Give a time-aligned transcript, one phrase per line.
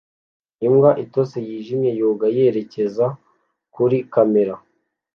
[0.67, 3.05] Imbwa itose yijimye yoga yerekeza
[3.73, 4.53] kuri kamera